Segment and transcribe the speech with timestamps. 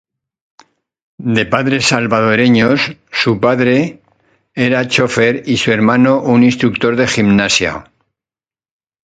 [1.35, 4.01] De padres salvadoreños, su padre
[4.55, 7.85] era chófer y su hermano un instructor de gimnasia.